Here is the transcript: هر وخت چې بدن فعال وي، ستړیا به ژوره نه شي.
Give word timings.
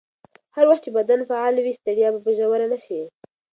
هر 0.55 0.65
وخت 0.69 0.81
چې 0.85 0.91
بدن 0.97 1.19
فعال 1.29 1.55
وي، 1.59 1.73
ستړیا 1.79 2.09
به 2.23 2.31
ژوره 2.37 2.67
نه 2.73 2.77
شي. 2.85 3.01